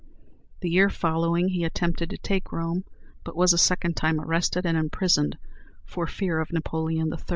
The 0.61 0.69
year 0.71 0.89
following 0.89 1.49
he 1.49 1.63
attempted 1.63 2.09
to 2.09 2.17
take 2.17 2.51
Rome, 2.51 2.85
but 3.23 3.35
was 3.35 3.53
a 3.53 3.57
second 3.59 3.95
time 3.95 4.19
arrested 4.19 4.65
and 4.65 4.75
imprisoned 4.75 5.37
for 5.85 6.07
fear 6.07 6.39
of 6.39 6.51
Napoleon 6.51 7.13
III. 7.13 7.21